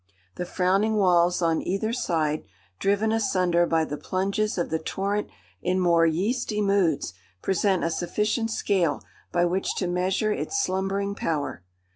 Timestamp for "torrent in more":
4.79-6.07